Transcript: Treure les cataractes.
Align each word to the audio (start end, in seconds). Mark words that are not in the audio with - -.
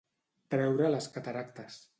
Treure 0.55 0.89
les 0.97 1.11
cataractes. 1.19 1.81